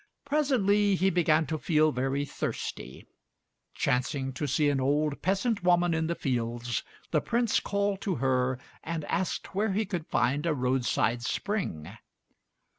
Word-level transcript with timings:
Presently 0.25 0.95
he 0.95 1.11
began 1.11 1.45
to 1.45 1.59
feel 1.59 1.91
very 1.91 2.25
thirsty. 2.25 3.05
Chancing 3.75 4.33
to 4.33 4.47
see 4.47 4.67
an 4.67 4.81
old 4.81 5.21
peasant 5.21 5.63
woman 5.63 5.93
in 5.93 6.07
the 6.07 6.15
fields, 6.15 6.81
the 7.11 7.21
Prince 7.21 7.59
called 7.59 8.01
to 8.01 8.15
her 8.15 8.57
and 8.83 9.05
asked 9.05 9.53
where 9.53 9.73
he 9.73 9.85
could 9.85 10.07
find 10.07 10.47
a 10.47 10.55
roadside 10.55 11.21
spring. 11.21 11.95